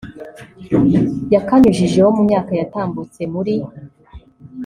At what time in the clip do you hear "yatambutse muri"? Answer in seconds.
2.59-3.55